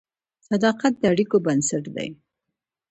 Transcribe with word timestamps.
صداقت 0.47 0.93
د 0.99 1.03
اړیکو 1.13 1.37
بنسټ 1.45 1.83
دی. 1.95 2.09